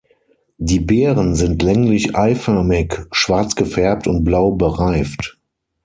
Die 0.57 0.79
Beeren 0.79 1.35
sind 1.35 1.61
länglich-eiförmig, 1.61 3.01
schwarz 3.11 3.55
gefärbt 3.55 4.07
und 4.07 4.23
blau 4.23 4.49
bereift. 4.49 5.37